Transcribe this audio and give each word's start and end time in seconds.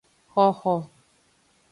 Xoxo. 0.33 0.75